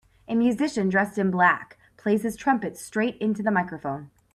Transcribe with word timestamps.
A 0.27 0.33
musician 0.33 0.89
dressed 0.89 1.19
in 1.19 1.29
black 1.29 1.77
plays 1.95 2.23
his 2.23 2.35
trumpet 2.35 2.75
straight 2.75 3.17
into 3.17 3.43
the 3.43 3.51
microphone. 3.51 4.09